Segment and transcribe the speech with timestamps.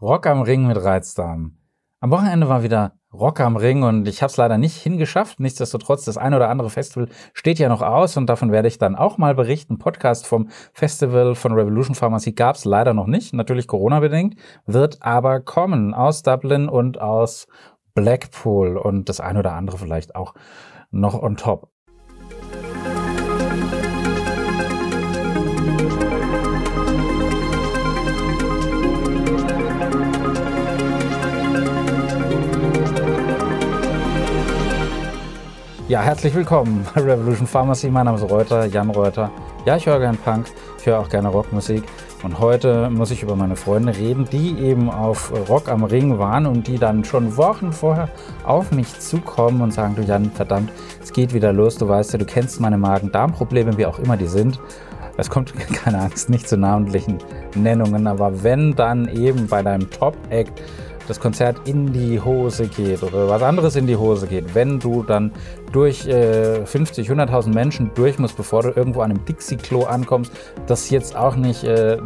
[0.00, 1.56] Rock am Ring mit Reizdarm.
[1.98, 5.40] Am Wochenende war wieder Rock am Ring und ich habe es leider nicht hingeschafft.
[5.40, 8.94] Nichtsdestotrotz, das ein oder andere Festival steht ja noch aus und davon werde ich dann
[8.94, 9.78] auch mal berichten.
[9.78, 15.40] Podcast vom Festival von Revolution Pharmacy gab es leider noch nicht, natürlich Corona-bedingt, wird aber
[15.40, 17.48] kommen aus Dublin und aus
[17.94, 20.34] Blackpool und das ein oder andere vielleicht auch
[20.92, 21.72] noch on top.
[35.88, 37.88] Ja, herzlich willkommen bei Revolution Pharmacy.
[37.88, 39.30] Mein Name ist Reuter, Jan Reuter.
[39.64, 40.44] Ja, ich höre gerne Punk,
[40.78, 41.82] ich höre auch gerne Rockmusik.
[42.22, 46.44] Und heute muss ich über meine Freunde reden, die eben auf Rock am Ring waren
[46.44, 48.10] und die dann schon Wochen vorher
[48.44, 50.70] auf mich zukommen und sagen, du Jan, verdammt,
[51.02, 51.76] es geht wieder los.
[51.76, 54.60] Du weißt ja, du kennst meine Magen-Darm-Probleme, wie auch immer die sind.
[55.16, 57.16] Es kommt, keine Angst, nicht zu namentlichen
[57.54, 60.60] Nennungen, aber wenn dann eben bei deinem Top-Act
[61.08, 65.02] das Konzert in die Hose geht oder was anderes in die Hose geht, wenn du
[65.02, 65.32] dann
[65.72, 70.32] durch äh, 50, 100.000 Menschen durch musst, bevor du irgendwo an einem Dixie-Klo ankommst,
[70.66, 71.98] das jetzt auch nicht äh,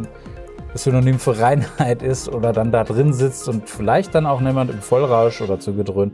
[0.73, 4.81] Synonym für Reinheit ist oder dann da drin sitzt und vielleicht dann auch niemand im
[4.81, 6.13] Vollrausch oder zugedröhnt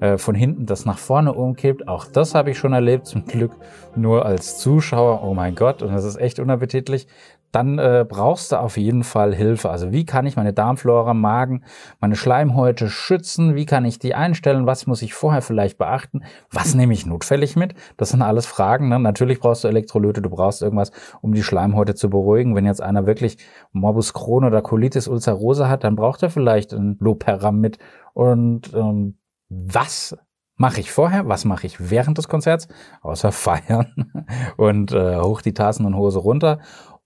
[0.00, 1.88] äh, von hinten das nach vorne umkippt.
[1.88, 3.52] Auch das habe ich schon erlebt, zum Glück
[3.96, 5.22] nur als Zuschauer.
[5.24, 7.06] Oh mein Gott, und das ist echt unappetitlich
[7.52, 9.70] dann äh, brauchst du auf jeden Fall Hilfe.
[9.70, 11.64] Also wie kann ich meine Darmflora, Magen,
[12.00, 13.54] meine Schleimhäute schützen?
[13.54, 14.66] Wie kann ich die einstellen?
[14.66, 16.22] Was muss ich vorher vielleicht beachten?
[16.50, 17.74] Was nehme ich notfällig mit?
[17.96, 18.88] Das sind alles Fragen.
[18.88, 18.98] Ne?
[18.98, 22.54] Natürlich brauchst du Elektrolyte, du brauchst irgendwas, um die Schleimhäute zu beruhigen.
[22.54, 23.38] Wenn jetzt einer wirklich
[23.72, 27.78] Morbus Crohn oder Colitis ulcerosa hat, dann braucht er vielleicht ein Loperamid.
[28.12, 29.16] Und ähm,
[29.48, 30.16] was
[30.58, 32.68] mache ich vorher, was mache ich während des Konzerts,
[33.00, 34.12] außer feiern
[34.56, 36.58] und äh, hoch die Tassen und Hose runter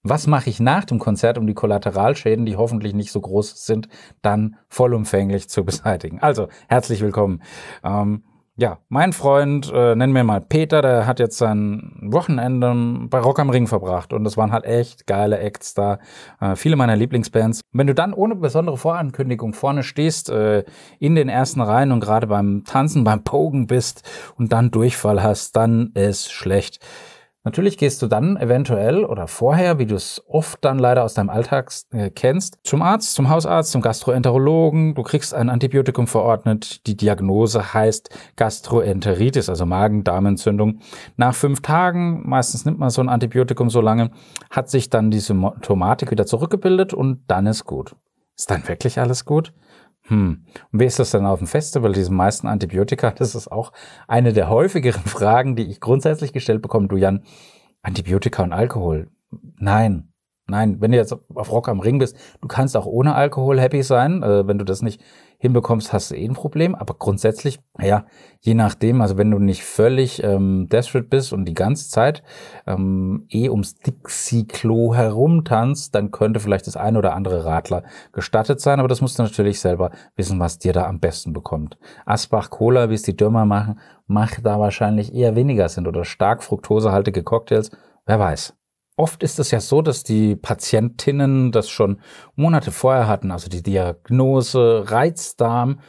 [0.03, 3.89] was mache ich nach dem Konzert, um die Kollateralschäden, die hoffentlich nicht so groß sind,
[4.21, 6.19] dann vollumfänglich zu beseitigen?
[6.21, 7.43] Also, herzlich willkommen.
[7.85, 8.25] Ähm,
[8.57, 13.39] ja, mein Freund, äh, nennen wir mal Peter, der hat jetzt sein Wochenende bei Rock
[13.39, 15.99] am Ring verbracht und es waren halt echt geile Acts da,
[16.39, 17.63] äh, viele meiner Lieblingsbands.
[17.73, 20.65] wenn du dann ohne besondere Vorankündigung vorne stehst, äh,
[20.99, 25.57] in den ersten Reihen und gerade beim Tanzen, beim Pogen bist und dann Durchfall hast,
[25.57, 26.85] dann ist schlecht.
[27.45, 31.29] Natürlich gehst du dann eventuell oder vorher, wie du es oft dann leider aus deinem
[31.29, 34.95] Alltag äh, kennst, zum Arzt, zum Hausarzt, zum Gastroenterologen.
[34.95, 36.87] Du kriegst ein Antibiotikum verordnet.
[36.87, 40.79] Die Diagnose heißt Gastroenteritis, also Magen-Darm-Entzündung.
[41.17, 44.13] Nach fünf Tagen, meistens nimmt man so ein Antibiotikum so lange,
[44.49, 47.97] hat sich dann die Symptomatik wieder zurückgebildet und dann ist gut.
[48.37, 49.53] Ist dann wirklich alles gut?
[50.09, 50.45] Hm.
[50.73, 53.11] Und wie ist das denn auf dem Festival, diese meisten Antibiotika?
[53.17, 53.73] Das ist auch
[54.09, 56.89] eine der häufigeren Fragen, die ich grundsätzlich gestellt bekomme.
[56.89, 57.23] Du Jan,
[57.83, 59.11] Antibiotika und Alkohol?
[59.57, 60.12] Nein.
[60.53, 63.83] Nein, wenn du jetzt auf Rock am Ring bist, du kannst auch ohne Alkohol happy
[63.83, 64.23] sein.
[64.23, 65.01] Äh, wenn du das nicht
[65.39, 66.75] hinbekommst, hast du eh ein Problem.
[66.75, 68.05] Aber grundsätzlich, ja,
[68.41, 72.23] je nachdem, also wenn du nicht völlig ähm, desperate bist und die ganze Zeit
[72.67, 78.79] ähm, eh ums Dixie-Klo herumtanzt, dann könnte vielleicht das eine oder andere Radler gestattet sein.
[78.79, 81.79] Aber das musst du natürlich selber wissen, was dir da am besten bekommt.
[82.05, 85.87] Asbach Cola, wie es die Dürmer machen, macht da wahrscheinlich eher weniger Sinn.
[85.87, 87.71] Oder stark fruktosehaltige Cocktails,
[88.05, 88.55] wer weiß.
[88.97, 92.01] Oft ist es ja so, dass die Patientinnen das schon
[92.37, 95.81] Monate vorher hatten, also die Diagnose Reizdarm.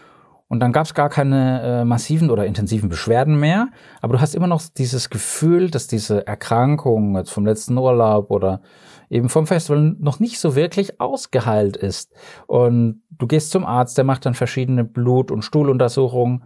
[0.48, 3.70] Und dann gab es gar keine äh, massiven oder intensiven Beschwerden mehr.
[4.02, 8.62] Aber du hast immer noch dieses Gefühl, dass diese Erkrankung jetzt vom letzten Urlaub oder
[9.10, 12.14] eben vom Festival noch nicht so wirklich ausgeheilt ist.
[12.48, 16.44] Und du gehst zum Arzt, der macht dann verschiedene Blut- und Stuhluntersuchungen.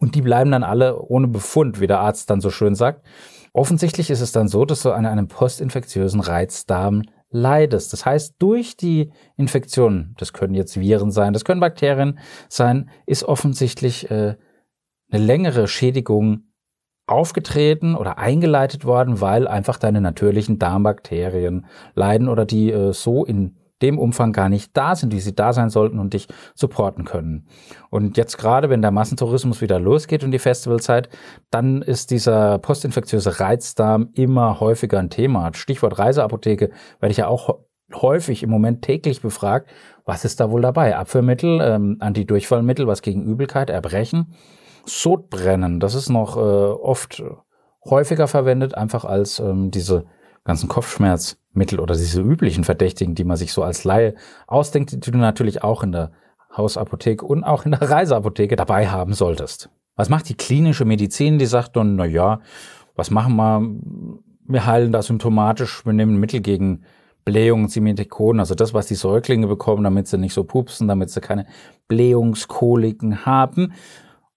[0.00, 3.06] Und die bleiben dann alle ohne Befund, wie der Arzt dann so schön sagt.
[3.56, 7.92] Offensichtlich ist es dann so, dass du an einem postinfektiösen Reizdarm leidest.
[7.92, 13.22] Das heißt, durch die Infektion, das können jetzt Viren sein, das können Bakterien sein, ist
[13.22, 14.34] offensichtlich äh,
[15.08, 16.48] eine längere Schädigung
[17.06, 23.56] aufgetreten oder eingeleitet worden, weil einfach deine natürlichen Darmbakterien leiden oder die äh, so in
[23.82, 27.48] dem Umfang gar nicht da sind, wie sie da sein sollten und dich supporten können.
[27.90, 31.08] Und jetzt gerade, wenn der Massentourismus wieder losgeht und die Festivalzeit,
[31.50, 35.50] dann ist dieser postinfektiöse Reizdarm immer häufiger ein Thema.
[35.54, 37.58] Stichwort Reiseapotheke werde ich ja auch
[37.92, 39.68] häufig im Moment täglich befragt,
[40.04, 40.96] was ist da wohl dabei?
[40.96, 44.34] Abführmittel, ähm, Antidurchfallmittel, was gegen Übelkeit, Erbrechen,
[44.86, 47.22] Sodbrennen, das ist noch äh, oft
[47.84, 50.06] häufiger verwendet, einfach als ähm, diese
[50.44, 54.14] ganzen Kopfschmerzmittel oder diese üblichen Verdächtigen, die man sich so als Laie
[54.46, 56.12] ausdenkt, die du natürlich auch in der
[56.56, 59.70] Hausapotheke und auch in der Reiseapotheke dabei haben solltest.
[59.96, 61.38] Was macht die klinische Medizin?
[61.38, 62.40] Die sagt dann, na ja,
[62.94, 63.62] was machen wir?
[64.46, 66.84] Wir heilen das symptomatisch, wir nehmen Mittel gegen
[67.24, 71.22] Blähungen, Simetikonen, also das, was die Säuglinge bekommen, damit sie nicht so pupsen, damit sie
[71.22, 71.46] keine
[71.88, 73.72] Blähungskoliken haben.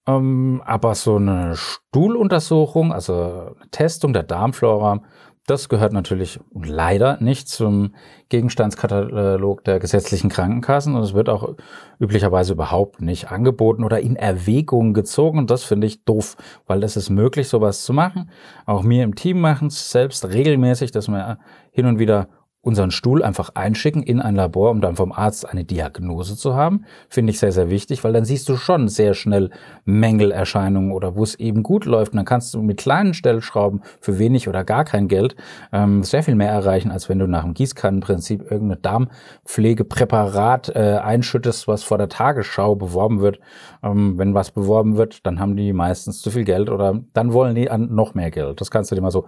[0.08, 5.02] Ähm, aber so eine Stuhluntersuchung, also eine Testung der Darmflora,
[5.48, 7.96] das gehört natürlich leider nicht zum
[8.28, 11.56] Gegenstandskatalog der gesetzlichen Krankenkassen und es wird auch
[12.00, 15.40] üblicherweise überhaupt nicht angeboten oder in Erwägung gezogen.
[15.40, 16.36] Und das finde ich doof,
[16.68, 18.30] weil es ist möglich, sowas zu machen.
[18.66, 21.40] Auch mir im Team machen es selbst regelmäßig, dass wir
[21.72, 22.28] hin und wieder
[22.68, 26.84] unseren Stuhl einfach einschicken in ein Labor, um dann vom Arzt eine Diagnose zu haben.
[27.08, 29.52] Finde ich sehr, sehr wichtig, weil dann siehst du schon sehr schnell
[29.86, 32.12] Mängelerscheinungen oder wo es eben gut läuft.
[32.12, 35.38] Und dann kannst du mit kleinen Stellschrauben für wenig oder gar kein Geld
[35.72, 41.70] ähm, sehr viel mehr erreichen, als wenn du nach dem Gießkannenprinzip irgendein Darmpflegepräparat äh, einschüttest,
[41.70, 43.40] was vor der Tagesschau beworben wird.
[43.82, 47.56] Ähm, wenn was beworben wird, dann haben die meistens zu viel Geld oder dann wollen
[47.56, 48.60] die an noch mehr Geld.
[48.60, 49.26] Das kannst du dir mal so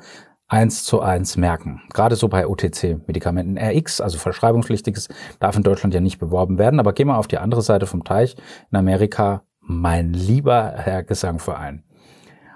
[0.49, 1.81] eins zu eins merken.
[1.93, 3.57] Gerade so bei OTC-Medikamenten.
[3.57, 5.07] RX, also verschreibungspflichtiges,
[5.39, 6.79] darf in Deutschland ja nicht beworben werden.
[6.79, 8.35] Aber geh mal auf die andere Seite vom Teich.
[8.71, 11.83] In Amerika, mein lieber Herr Gesangverein.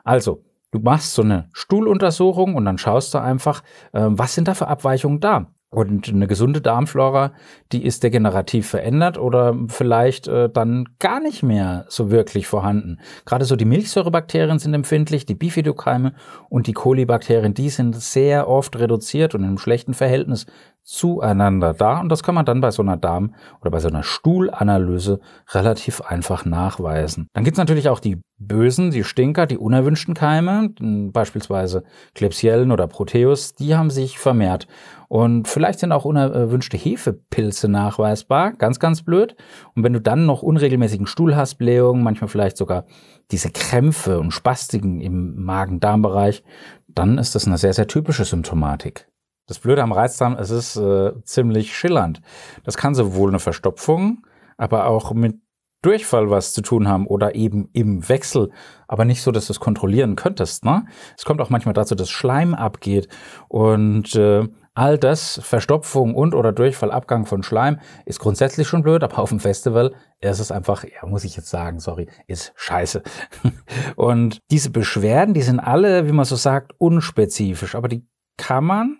[0.04, 3.62] Also, du machst so eine Stuhluntersuchung und dann schaust du einfach,
[3.94, 5.54] äh, was sind da für Abweichungen da?
[5.74, 7.32] Und eine gesunde Darmflora,
[7.72, 13.00] die ist degenerativ verändert oder vielleicht äh, dann gar nicht mehr so wirklich vorhanden.
[13.26, 16.14] Gerade so die Milchsäurebakterien sind empfindlich, die Bifidokeime
[16.50, 20.46] und die Kolibakterien, die sind sehr oft reduziert und einem schlechten Verhältnis
[20.84, 22.00] zueinander da.
[22.00, 25.20] Und das kann man dann bei so einer Darm- oder bei so einer Stuhlanalyse
[25.52, 27.28] relativ einfach nachweisen.
[27.34, 31.84] Dann gibt's natürlich auch die bösen, die Stinker, die unerwünschten Keime, beispielsweise
[32.14, 34.68] Klebsiellen oder Proteus, die haben sich vermehrt.
[35.14, 39.36] Und vielleicht sind auch unerwünschte Hefepilze nachweisbar, ganz, ganz blöd.
[39.76, 42.86] Und wenn du dann noch unregelmäßigen Stuhl hast, Blähungen, manchmal vielleicht sogar
[43.30, 46.44] diese Krämpfe und Spastiken im Magen-Darm-Bereich,
[46.88, 49.08] dann ist das eine sehr, sehr typische Symptomatik.
[49.46, 52.24] Das Blöde am Reizdarm, es ist äh, ziemlich schillernd.
[52.64, 54.26] Das kann sowohl eine Verstopfung,
[54.58, 55.36] aber auch mit
[55.84, 58.50] Durchfall was zu tun haben oder eben im Wechsel,
[58.88, 60.66] aber nicht so, dass du es kontrollieren könntest.
[60.66, 60.86] Ne?
[61.16, 63.10] Es kommt auch manchmal dazu, dass Schleim abgeht
[63.48, 69.04] und äh, all das, Verstopfung und oder Durchfall, Abgang von Schleim, ist grundsätzlich schon blöd,
[69.04, 73.04] aber auf dem Festival ist es einfach, ja, muss ich jetzt sagen, sorry, ist scheiße.
[73.96, 78.98] Und diese Beschwerden, die sind alle, wie man so sagt, unspezifisch, aber die kann man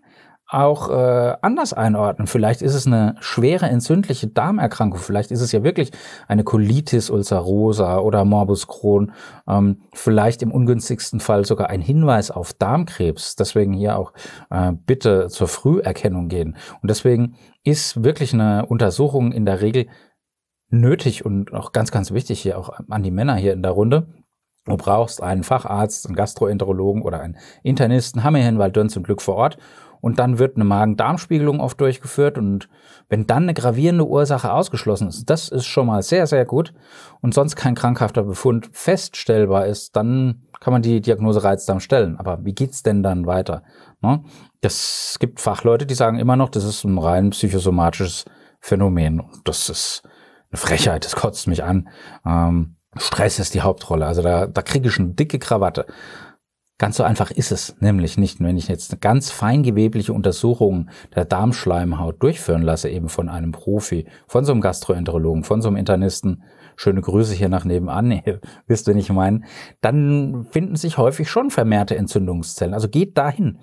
[0.48, 2.28] auch äh, anders einordnen.
[2.28, 5.00] Vielleicht ist es eine schwere entzündliche Darmerkrankung.
[5.00, 5.92] Vielleicht ist es ja wirklich
[6.28, 9.14] eine Colitis ulcerosa oder Morbus Crohn.
[9.48, 13.36] Ähm, vielleicht im ungünstigsten Fall sogar ein Hinweis auf Darmkrebs.
[13.36, 14.14] Deswegen hier auch
[14.52, 16.56] äh, bitte zur Früherkennung gehen.
[16.82, 19.88] Und deswegen ist wirklich eine Untersuchung in der Regel
[20.70, 24.08] nötig und auch ganz, ganz wichtig hier auch an die Männer hier in der Runde.
[24.66, 29.04] Du brauchst einen Facharzt, einen Gastroenterologen oder einen Internisten, haben wir hier in Waldürn zum
[29.04, 29.58] Glück vor Ort
[30.04, 32.68] und dann wird eine Magen-Darm-Spiegelung oft durchgeführt und
[33.08, 36.74] wenn dann eine gravierende Ursache ausgeschlossen ist, das ist schon mal sehr, sehr gut
[37.22, 42.18] und sonst kein krankhafter Befund feststellbar ist, dann kann man die Diagnose Reizdarm stellen.
[42.18, 43.64] Aber wie geht's denn dann weiter?
[44.02, 44.22] Ne?
[44.60, 48.26] Das gibt Fachleute, die sagen immer noch, das ist ein rein psychosomatisches
[48.60, 50.04] Phänomen und das ist
[50.52, 51.88] eine Frechheit, das kotzt mich an.
[52.26, 54.06] Ähm, Stress ist die Hauptrolle.
[54.06, 55.86] Also da, da kriege ich eine dicke Krawatte.
[56.80, 58.40] Ganz so einfach ist es nämlich nicht.
[58.42, 64.06] Wenn ich jetzt eine ganz feingewebliche Untersuchung der Darmschleimhaut durchführen lasse, eben von einem Profi,
[64.28, 66.44] von so einem Gastroenterologen, von so einem Internisten,
[66.76, 68.24] schöne Grüße hier nach nebenan, nee,
[68.66, 69.46] wisst ihr nicht meinen,
[69.82, 72.74] dann finden sich häufig schon vermehrte Entzündungszellen.
[72.74, 73.60] Also geht dahin.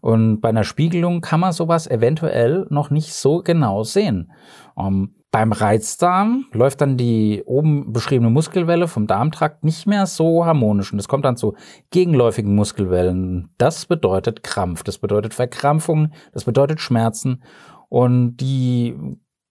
[0.00, 4.32] Und bei einer Spiegelung kann man sowas eventuell noch nicht so genau sehen.
[4.78, 10.92] Ähm, beim Reizdarm läuft dann die oben beschriebene Muskelwelle vom Darmtrakt nicht mehr so harmonisch
[10.92, 11.56] und es kommt dann zu
[11.90, 13.50] gegenläufigen Muskelwellen.
[13.58, 17.42] Das bedeutet Krampf, das bedeutet Verkrampfung, das bedeutet Schmerzen
[17.88, 18.94] und die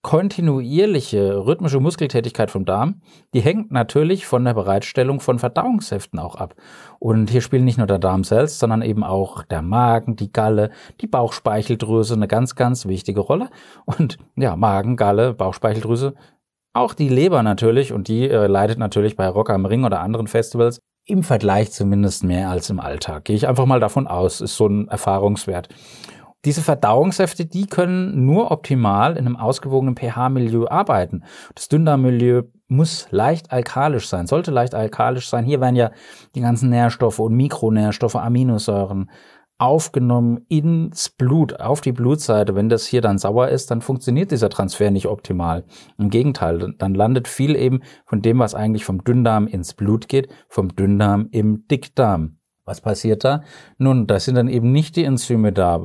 [0.04, 3.02] kontinuierliche rhythmische Muskeltätigkeit vom Darm,
[3.34, 6.56] die hängt natürlich von der Bereitstellung von Verdauungssäften auch ab.
[7.00, 10.72] Und hier spielen nicht nur der Darm selbst, sondern eben auch der Magen, die Galle,
[11.00, 13.50] die Bauchspeicheldrüse eine ganz, ganz wichtige Rolle.
[13.86, 16.16] Und ja, Magen, Galle, Bauchspeicheldrüse,
[16.74, 20.28] auch die Leber natürlich und die äh, leidet natürlich bei Rock am Ring oder anderen
[20.28, 23.26] Festivals im Vergleich zumindest mehr als im Alltag.
[23.26, 25.70] Gehe ich einfach mal davon aus, ist so ein Erfahrungswert.
[26.46, 31.24] Diese Verdauungssäfte, die können nur optimal in einem ausgewogenen pH-Milieu arbeiten.
[31.56, 35.46] Das Dünndarmmilieu muss leicht alkalisch sein, sollte leicht alkalisch sein.
[35.46, 35.92] Hier werden ja
[36.36, 39.10] die ganzen Nährstoffe und Mikronährstoffe, Aminosäuren
[39.58, 42.56] aufgenommen ins Blut, auf die Blutseite.
[42.56, 45.64] Wenn das hier dann sauer ist, dann funktioniert dieser Transfer nicht optimal.
[45.98, 50.28] Im Gegenteil, dann landet viel eben von dem, was eigentlich vom Dünndarm ins Blut geht,
[50.50, 52.40] vom Dünndarm im Dickdarm.
[52.66, 53.44] Was passiert da?
[53.78, 55.82] Nun, da sind dann eben nicht die Enzyme da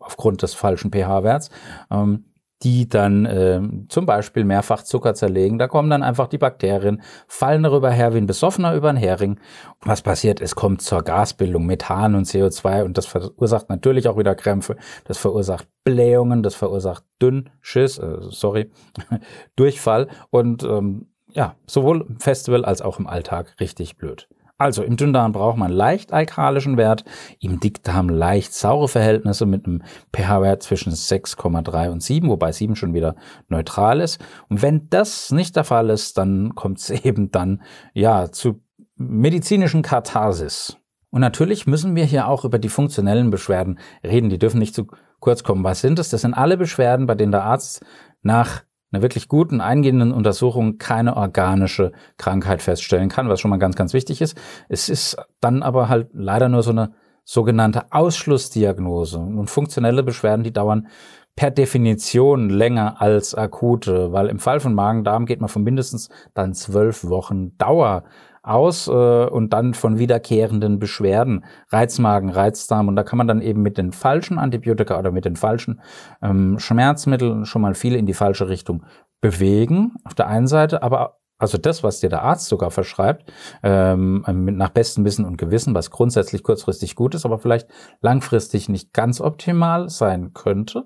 [0.00, 1.50] aufgrund des falschen pH-Werts,
[1.90, 2.24] ähm,
[2.62, 5.58] die dann äh, zum Beispiel mehrfach Zucker zerlegen.
[5.58, 9.38] Da kommen dann einfach die Bakterien, fallen darüber her wie ein Besoffener über einen Hering.
[9.82, 10.40] Was passiert?
[10.40, 14.76] Es kommt zur Gasbildung, Methan und CO2 und das verursacht natürlich auch wieder Krämpfe.
[15.04, 18.70] Das verursacht Blähungen, das verursacht Dünnschiss, äh, sorry,
[19.56, 24.28] Durchfall und ähm, ja, sowohl im Festival als auch im Alltag richtig blöd.
[24.58, 27.04] Also im Dünndarm braucht man leicht alkalischen Wert,
[27.40, 29.82] im Dickdarm leicht saure Verhältnisse mit einem
[30.14, 33.16] pH-Wert zwischen 6,3 und 7, wobei 7 schon wieder
[33.48, 34.18] neutral ist.
[34.48, 38.62] Und wenn das nicht der Fall ist, dann kommt es eben dann ja zu
[38.96, 40.78] medizinischen Katharsis.
[41.10, 44.30] Und natürlich müssen wir hier auch über die funktionellen Beschwerden reden.
[44.30, 44.86] Die dürfen nicht zu
[45.20, 45.64] kurz kommen.
[45.64, 46.08] Was sind es?
[46.08, 47.84] Das sind alle Beschwerden, bei denen der Arzt
[48.22, 48.64] nach
[48.96, 53.92] einer wirklich guten, eingehenden Untersuchung keine organische Krankheit feststellen kann, was schon mal ganz, ganz
[53.92, 54.36] wichtig ist.
[54.68, 56.92] Es ist dann aber halt leider nur so eine
[57.24, 59.18] sogenannte Ausschlussdiagnose.
[59.18, 60.88] Und funktionelle Beschwerden, die dauern
[61.34, 66.54] per Definition länger als akute, weil im Fall von Magen-Darm geht man von mindestens dann
[66.54, 68.04] zwölf Wochen Dauer
[68.46, 72.88] aus äh, und dann von wiederkehrenden Beschwerden, Reizmagen, Reizdarm.
[72.88, 75.80] Und da kann man dann eben mit den falschen Antibiotika oder mit den falschen
[76.22, 78.84] ähm, Schmerzmitteln schon mal viel in die falsche Richtung
[79.20, 79.94] bewegen.
[80.04, 83.30] Auf der einen Seite, aber also das, was dir der Arzt sogar verschreibt,
[83.62, 87.68] ähm, nach bestem Wissen und Gewissen, was grundsätzlich kurzfristig gut ist, aber vielleicht
[88.00, 90.84] langfristig nicht ganz optimal sein könnte.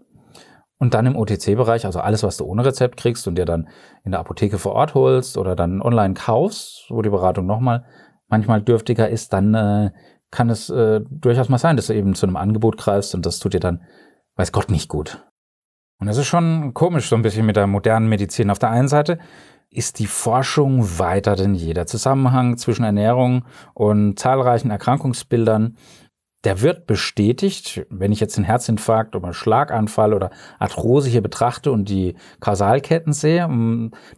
[0.81, 3.69] Und dann im OTC-Bereich, also alles, was du ohne Rezept kriegst und dir dann
[4.03, 7.85] in der Apotheke vor Ort holst oder dann online kaufst, wo die Beratung nochmal
[8.29, 9.91] manchmal dürftiger ist, dann äh,
[10.31, 13.41] kann es äh, durchaus mal sein, dass du eben zu einem Angebot greifst und das
[13.41, 13.83] tut dir dann,
[14.37, 15.27] weiß Gott, nicht gut.
[15.99, 18.51] Und das ist schon komisch so ein bisschen mit der modernen Medizin.
[18.51, 19.19] Auf der einen Seite
[19.69, 21.75] ist die Forschung weiter denn je.
[21.75, 23.45] Der Zusammenhang zwischen Ernährung
[23.75, 25.77] und zahlreichen Erkrankungsbildern
[26.45, 31.71] der wird bestätigt, wenn ich jetzt einen Herzinfarkt oder einen Schlaganfall oder Arthrose hier betrachte
[31.71, 33.47] und die Kausalketten sehe,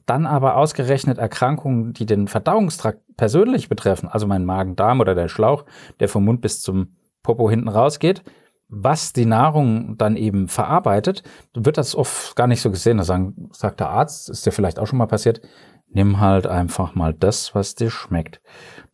[0.07, 5.65] dann aber ausgerechnet Erkrankungen, die den Verdauungstrakt persönlich betreffen, also meinen Magen-Darm oder der Schlauch,
[5.99, 8.23] der vom Mund bis zum Popo hinten rausgeht,
[8.69, 11.23] was die Nahrung dann eben verarbeitet,
[11.55, 12.97] wird das oft gar nicht so gesehen.
[12.97, 15.43] Da sagen, sagt der Arzt, ist dir vielleicht auch schon mal passiert,
[15.89, 18.41] nimm halt einfach mal das, was dir schmeckt.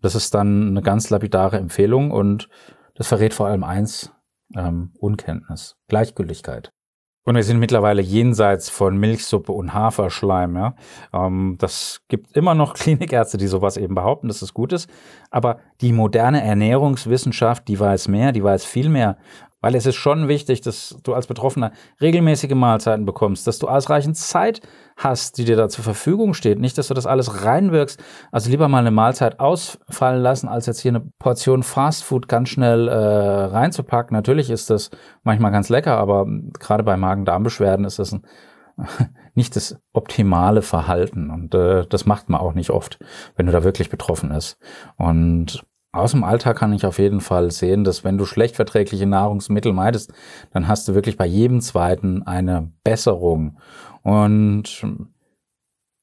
[0.01, 2.49] Das ist dann eine ganz lapidare Empfehlung und
[2.99, 4.13] das verrät vor allem eins,
[4.57, 6.73] ähm, Unkenntnis, Gleichgültigkeit.
[7.25, 10.57] Und wir sind mittlerweile jenseits von Milchsuppe und Haferschleim.
[10.57, 10.75] Ja?
[11.13, 14.91] Ähm, das gibt immer noch Klinikärzte, die sowas eben behaupten, dass es gut ist.
[15.31, 19.19] Aber die moderne Ernährungswissenschaft, die weiß mehr, die weiß viel mehr
[19.61, 24.17] weil es ist schon wichtig, dass du als Betroffener regelmäßige Mahlzeiten bekommst, dass du ausreichend
[24.17, 24.61] Zeit
[24.97, 26.59] hast, die dir da zur Verfügung steht.
[26.59, 28.03] Nicht, dass du das alles reinwirkst.
[28.31, 32.89] Also lieber mal eine Mahlzeit ausfallen lassen, als jetzt hier eine Portion Fastfood ganz schnell
[32.89, 34.15] äh, reinzupacken.
[34.15, 34.91] Natürlich ist das
[35.23, 36.27] manchmal ganz lecker, aber
[36.59, 38.23] gerade bei Magen-Darm-Beschwerden ist das ein,
[39.35, 41.31] nicht das optimale Verhalten.
[41.31, 42.99] Und äh, das macht man auch nicht oft,
[43.37, 44.59] wenn du da wirklich betroffen ist.
[44.97, 49.07] Und aus dem Alltag kann ich auf jeden Fall sehen, dass wenn du schlecht verträgliche
[49.07, 50.13] Nahrungsmittel meidest,
[50.53, 53.59] dann hast du wirklich bei jedem zweiten eine Besserung.
[54.03, 54.85] Und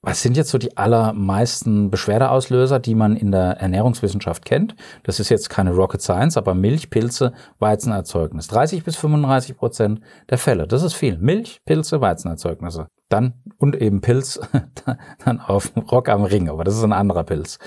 [0.06, 4.76] was sind jetzt so die allermeisten Beschwerdeauslöser, die man in der Ernährungswissenschaft kennt?
[5.02, 8.48] Das ist jetzt keine Rocket Science, aber Milch, Pilze, Weizenerzeugnis.
[8.48, 10.68] 30 bis 35 Prozent der Fälle.
[10.68, 11.18] Das ist viel.
[11.18, 12.88] Milch, Pilze, Weizenerzeugnisse.
[13.10, 14.40] Dann, und eben Pilz,
[15.26, 17.58] dann auf Rock am Ring, aber das ist ein anderer Pilz.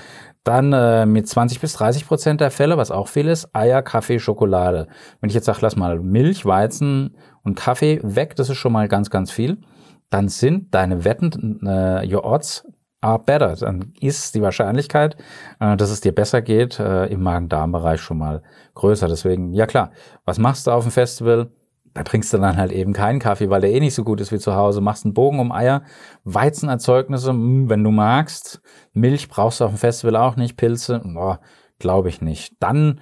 [0.48, 4.18] Dann äh, mit 20 bis 30 Prozent der Fälle, was auch viel ist, Eier, Kaffee,
[4.18, 4.88] Schokolade.
[5.20, 8.88] Wenn ich jetzt sage, lass mal Milch, Weizen und Kaffee weg, das ist schon mal
[8.88, 9.58] ganz, ganz viel.
[10.08, 12.66] Dann sind deine Wetten, äh, your odds
[13.02, 13.56] are better.
[13.56, 15.18] Dann ist die Wahrscheinlichkeit,
[15.60, 19.06] äh, dass es dir besser geht, äh, im Magen-Darm-Bereich schon mal größer.
[19.06, 19.90] Deswegen, ja klar,
[20.24, 21.50] was machst du auf dem Festival?
[21.98, 24.30] Da trinkst du dann halt eben keinen Kaffee, weil der eh nicht so gut ist
[24.30, 24.80] wie zu Hause.
[24.80, 25.82] Machst einen Bogen um Eier,
[26.22, 28.60] Weizenerzeugnisse, wenn du magst.
[28.92, 31.02] Milch brauchst du auf dem Festival auch nicht, Pilze,
[31.80, 32.54] glaube ich nicht.
[32.60, 33.00] Dann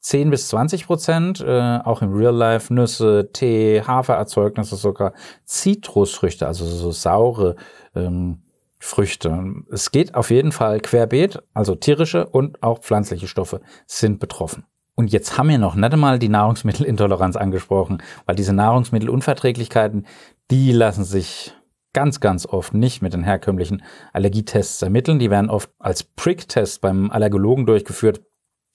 [0.00, 5.14] 10 bis 20 Prozent, äh, auch im Real Life, Nüsse, Tee, Hafererzeugnisse sogar,
[5.46, 7.56] Zitrusfrüchte, also so saure
[7.94, 8.42] ähm,
[8.78, 9.54] Früchte.
[9.72, 14.66] Es geht auf jeden Fall querbeet, also tierische und auch pflanzliche Stoffe sind betroffen.
[14.98, 20.06] Und jetzt haben wir noch nicht einmal die Nahrungsmittelintoleranz angesprochen, weil diese Nahrungsmittelunverträglichkeiten,
[20.50, 21.54] die lassen sich
[21.92, 25.20] ganz, ganz oft nicht mit den herkömmlichen Allergietests ermitteln.
[25.20, 28.22] Die werden oft als Prick-Test beim Allergologen durchgeführt.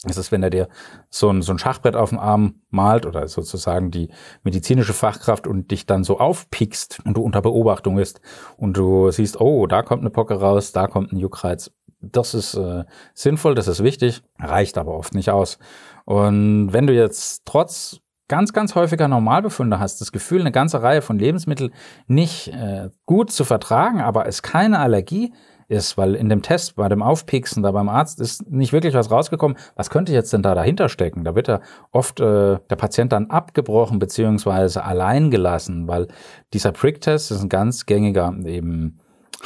[0.04, 0.68] Das ist, wenn er dir
[1.10, 4.10] so ein, so ein Schachbrett auf dem Arm malt oder sozusagen die
[4.44, 8.20] medizinische Fachkraft und dich dann so aufpickst und du unter Beobachtung bist
[8.58, 12.56] und du siehst, oh, da kommt eine Pocke raus, da kommt ein Juckreiz, Das ist
[12.56, 12.84] äh,
[13.14, 15.58] sinnvoll, das ist wichtig, reicht aber oft nicht aus.
[16.06, 21.02] Und wenn du jetzt trotz ganz, ganz häufiger Normalbefunde hast, das Gefühl, eine ganze Reihe
[21.02, 21.74] von Lebensmitteln
[22.08, 25.34] nicht äh, gut zu vertragen, aber es keine Allergie
[25.68, 29.12] ist, weil in dem Test bei dem Aufpieksen da beim Arzt ist nicht wirklich was
[29.12, 29.58] rausgekommen.
[29.76, 31.24] Was könnte jetzt denn da dahinter stecken?
[31.24, 36.08] Da wird ja oft äh, der Patient dann abgebrochen beziehungsweise allein gelassen, weil
[36.54, 39.00] dieser Prick-Test ist ein ganz gängiger eben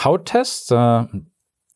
[0.04, 0.72] Hauttest.
[0.72, 1.06] Äh,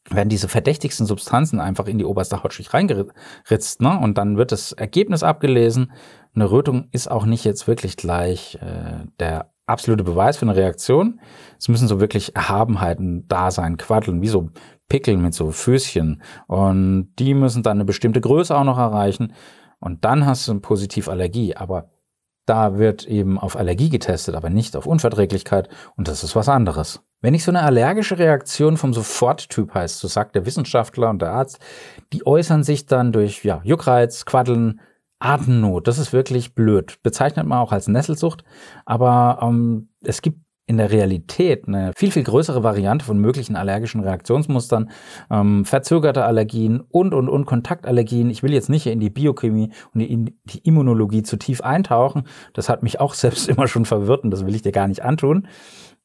[0.10, 4.00] werden diese verdächtigsten Substanzen einfach in die oberste Hautschicht reingeritzt, ne?
[4.00, 5.92] Und dann wird das Ergebnis abgelesen.
[6.34, 11.20] Eine Rötung ist auch nicht jetzt wirklich gleich äh, der absolute Beweis für eine Reaktion.
[11.58, 14.50] Es müssen so wirklich Erhabenheiten da sein, Quaddeln, wie so
[14.90, 16.22] Pickeln mit so Füßchen.
[16.48, 19.34] Und die müssen dann eine bestimmte Größe auch noch erreichen.
[19.80, 21.56] Und dann hast du eine Positiv-Allergie.
[21.56, 21.90] Aber
[22.46, 25.70] da wird eben auf Allergie getestet, aber nicht auf Unverträglichkeit.
[25.96, 27.01] Und das ist was anderes.
[27.22, 31.32] Wenn ich so eine allergische Reaktion vom Soforttyp heißt, so sagt der Wissenschaftler und der
[31.32, 31.60] Arzt,
[32.13, 34.82] die äußern sich dann durch ja, Juckreiz, Quaddeln,
[35.22, 36.98] Atemnot, das ist wirklich blöd.
[37.04, 38.44] Bezeichnet man auch als Nesselsucht,
[38.86, 40.40] aber ähm, es gibt
[40.72, 44.90] in der Realität eine viel, viel größere Variante von möglichen allergischen Reaktionsmustern,
[45.30, 48.30] ähm, verzögerte Allergien und, und, und Kontaktallergien.
[48.30, 52.24] Ich will jetzt nicht in die Biochemie und die, die Immunologie zu tief eintauchen.
[52.54, 55.04] Das hat mich auch selbst immer schon verwirrt und das will ich dir gar nicht
[55.04, 55.48] antun.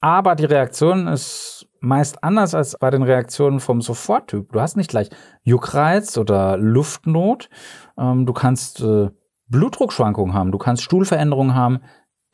[0.00, 4.52] Aber die Reaktion ist meist anders als bei den Reaktionen vom Soforttyp.
[4.52, 5.08] Du hast nicht gleich
[5.42, 7.48] Juckreiz oder Luftnot.
[7.96, 9.10] Ähm, du kannst äh,
[9.48, 11.80] Blutdruckschwankungen haben, du kannst Stuhlveränderungen haben,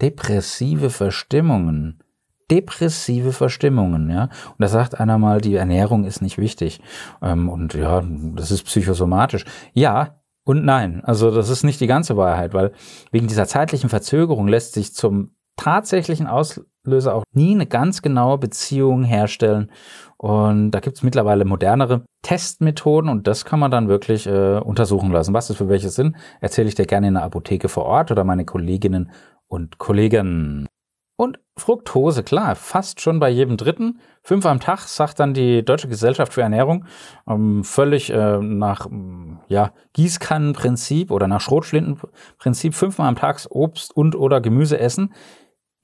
[0.01, 2.03] depressive Verstimmungen.
[2.51, 4.25] Depressive Verstimmungen, ja.
[4.25, 6.81] Und da sagt einer mal, die Ernährung ist nicht wichtig.
[7.23, 8.03] Ähm, und ja,
[8.35, 9.45] das ist psychosomatisch.
[9.75, 12.73] Ja, und nein, also das ist nicht die ganze Wahrheit, weil
[13.11, 19.05] wegen dieser zeitlichen Verzögerung lässt sich zum tatsächlichen Auslöser auch nie eine ganz genaue Beziehung
[19.05, 19.71] herstellen.
[20.17, 25.11] Und da gibt es mittlerweile modernere Testmethoden und das kann man dann wirklich äh, untersuchen
[25.11, 25.35] lassen.
[25.35, 28.23] Was das für welche sind, erzähle ich dir gerne in der Apotheke vor Ort oder
[28.23, 29.11] meine Kolleginnen
[29.49, 30.69] und Kollegen.
[31.17, 34.01] Und Fructose, klar, fast schon bei jedem Dritten.
[34.23, 36.87] Fünf am Tag, sagt dann die Deutsche Gesellschaft für Ernährung,
[37.29, 38.89] ähm, völlig äh, nach
[39.49, 45.13] ja, Gießkannenprinzip oder nach Schrotflintenprinzip, fünfmal am Tag Obst und oder Gemüse essen.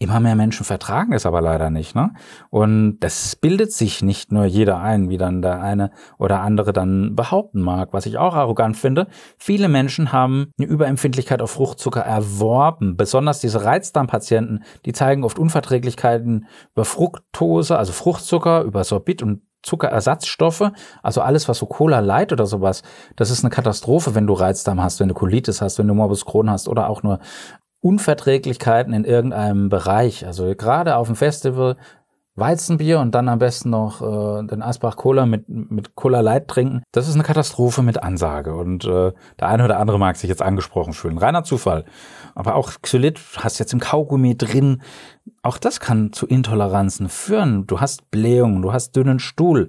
[0.00, 1.96] Immer mehr Menschen vertragen es aber leider nicht.
[1.96, 2.12] Ne?
[2.50, 7.16] Und das bildet sich nicht nur jeder ein, wie dann der eine oder andere dann
[7.16, 9.08] behaupten mag, was ich auch arrogant finde.
[9.38, 12.96] Viele Menschen haben eine Überempfindlichkeit auf Fruchtzucker erworben.
[12.96, 20.70] Besonders diese Reizdarmpatienten, die zeigen oft Unverträglichkeiten über Fructose, also Fruchtzucker, über Sorbit und Zuckerersatzstoffe,
[21.02, 22.82] also alles, was so Cola Light oder sowas,
[23.16, 26.24] das ist eine Katastrophe, wenn du Reizdarm hast, wenn du Colitis hast, wenn du Morbus
[26.24, 27.18] Crohn hast oder auch nur
[27.80, 30.26] Unverträglichkeiten in irgendeinem Bereich.
[30.26, 31.76] Also gerade auf dem Festival
[32.38, 36.82] Weizenbier und dann am besten noch äh, den Asbach Cola mit, mit Cola Light trinken.
[36.92, 38.54] Das ist eine Katastrophe mit Ansage.
[38.54, 41.18] Und äh, der eine oder andere mag sich jetzt angesprochen fühlen.
[41.18, 41.84] Reiner Zufall.
[42.34, 44.82] Aber auch Xylit hast jetzt im Kaugummi drin.
[45.42, 47.66] Auch das kann zu Intoleranzen führen.
[47.66, 49.68] Du hast Blähungen, du hast dünnen Stuhl.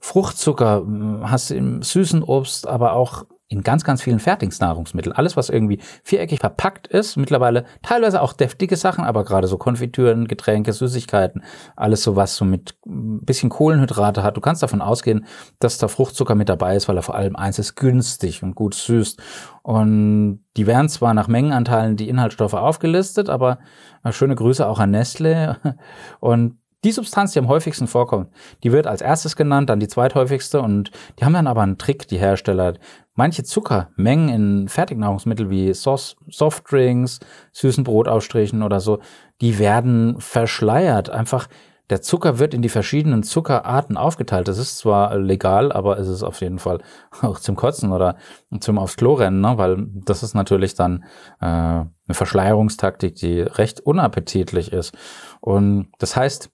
[0.00, 5.14] Fruchtzucker hm, hast im süßen Obst, aber auch in ganz, ganz vielen Fertignahrungsmitteln.
[5.14, 10.26] Alles, was irgendwie viereckig verpackt ist, mittlerweile teilweise auch deftige Sachen, aber gerade so Konfitüren,
[10.26, 11.44] Getränke, Süßigkeiten,
[11.76, 14.36] alles so was so mit ein bisschen Kohlenhydrate hat.
[14.36, 15.26] Du kannst davon ausgehen,
[15.60, 18.74] dass da Fruchtzucker mit dabei ist, weil er vor allem eins ist günstig und gut
[18.74, 19.16] süß.
[19.62, 23.58] Und die werden zwar nach Mengenanteilen die Inhaltsstoffe aufgelistet, aber
[24.02, 25.56] äh, schöne Grüße auch an Nestle.
[26.20, 28.30] Und die Substanz, die am häufigsten vorkommt,
[28.62, 32.06] die wird als erstes genannt, dann die zweithäufigste und die haben dann aber einen Trick,
[32.06, 32.74] die Hersteller.
[33.16, 37.18] Manche Zuckermengen in Fertignahrungsmittel wie Softdrinks,
[37.52, 39.00] süßen Brotausstrichen oder so,
[39.40, 41.08] die werden verschleiert.
[41.10, 41.48] Einfach
[41.88, 44.48] der Zucker wird in die verschiedenen Zuckerarten aufgeteilt.
[44.48, 46.80] Das ist zwar legal, aber es ist auf jeden Fall
[47.22, 48.16] auch zum Kotzen oder
[48.60, 49.56] zum aufs Klo rennen, ne?
[49.56, 51.04] weil das ist natürlich dann
[51.40, 54.96] äh, eine Verschleierungstaktik, die recht unappetitlich ist.
[55.40, 56.50] Und das heißt,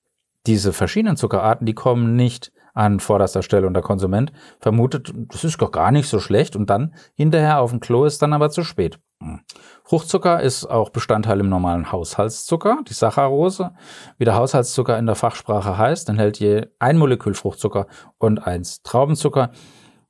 [0.47, 5.61] diese verschiedenen Zuckerarten, die kommen nicht an vorderster Stelle und der Konsument vermutet, das ist
[5.61, 8.65] doch gar nicht so schlecht und dann hinterher auf dem Klo ist dann aber zu
[8.65, 8.99] spät.
[9.23, 9.41] Hm.
[9.85, 13.73] Fruchtzucker ist auch Bestandteil im normalen Haushaltszucker, die Saccharose,
[14.19, 17.87] wie der Haushaltszucker in der Fachsprache heißt, enthält je ein Molekül Fruchtzucker
[18.19, 19.51] und eins Traubenzucker.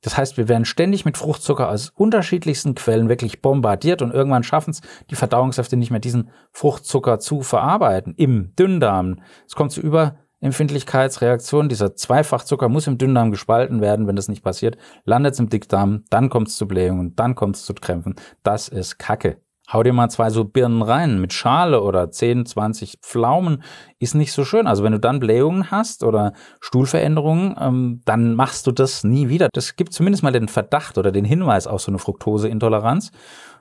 [0.03, 4.71] Das heißt, wir werden ständig mit Fruchtzucker aus unterschiedlichsten Quellen wirklich bombardiert und irgendwann schaffen
[4.71, 9.21] es die Verdauungssäfte nicht mehr, diesen Fruchtzucker zu verarbeiten im Dünndarm.
[9.47, 11.69] Es kommt zu über Empfindlichkeitsreaktion.
[11.69, 14.07] Dieser Zweifachzucker muss im Dünndarm gespalten werden.
[14.07, 17.55] Wenn das nicht passiert, landet es im Dickdarm, dann kommt es zu Blähungen, dann kommt
[17.55, 18.15] es zu Krämpfen.
[18.43, 19.37] Das ist Kacke.
[19.71, 23.63] Hau dir mal zwei so Birnen rein mit Schale oder 10, 20 Pflaumen,
[23.97, 24.67] ist nicht so schön.
[24.67, 29.47] Also wenn du dann Blähungen hast oder Stuhlveränderungen, ähm, dann machst du das nie wieder.
[29.53, 33.11] Das gibt zumindest mal den Verdacht oder den Hinweis auf so eine Fructoseintoleranz.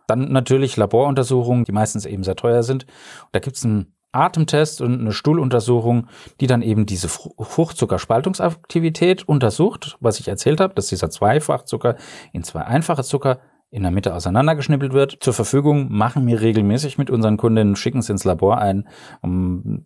[0.09, 2.85] Dann natürlich Laboruntersuchungen, die meistens eben sehr teuer sind.
[3.31, 6.07] Da gibt es einen Atemtest und eine Stuhluntersuchung,
[6.41, 11.97] die dann eben diese Fruchtzuckerspaltungsaktivität untersucht, was ich erzählt habe, dass dieser Zweifachzucker
[12.33, 13.41] in zwei einfache Zucker
[13.73, 15.17] in der Mitte auseinandergeschnippelt wird.
[15.21, 18.87] Zur Verfügung machen wir regelmäßig mit unseren Kundinnen, schicken es ins Labor ein.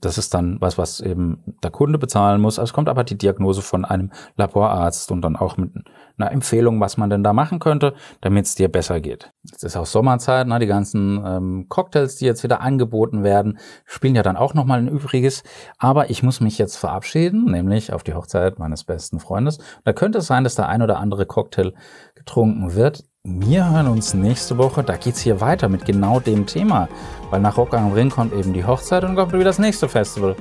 [0.00, 2.58] Das ist dann was, was eben der Kunde bezahlen muss.
[2.58, 5.70] Es kommt aber die Diagnose von einem Laborarzt und dann auch mit
[6.18, 9.32] einer Empfehlung, was man denn da machen könnte, damit es dir besser geht.
[9.54, 10.58] Es ist auch Sommerzeit, ne?
[10.58, 14.88] die ganzen ähm, Cocktails, die jetzt wieder angeboten werden, spielen ja dann auch nochmal ein
[14.88, 15.44] Übriges.
[15.78, 19.58] Aber ich muss mich jetzt verabschieden, nämlich auf die Hochzeit meines besten Freundes.
[19.84, 21.72] Da könnte es sein, dass der ein oder andere Cocktail
[22.16, 23.04] getrunken wird.
[23.28, 24.84] Wir hören uns nächste Woche.
[24.84, 26.88] Da geht es hier weiter mit genau dem Thema.
[27.30, 30.36] Weil nach Rock am Ring kommt eben die Hochzeit und kommt wieder das nächste Festival.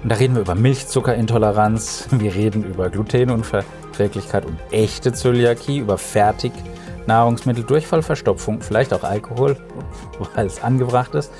[0.00, 7.64] Und da reden wir über Milchzuckerintoleranz, wir reden über Glutenunverträglichkeit und echte Zöliakie, über Fertignahrungsmittel,
[7.64, 9.56] Durchfallverstopfung, vielleicht auch Alkohol,
[10.36, 11.32] weil es angebracht ist.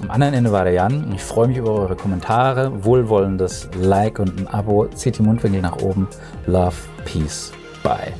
[0.00, 1.12] Am anderen Ende war der Jan.
[1.14, 4.86] Ich freue mich über eure Kommentare, wohlwollendes Like und ein Abo.
[4.86, 6.08] Zieht die Mundwinkel nach oben.
[6.46, 8.14] Love, Peace, Bye.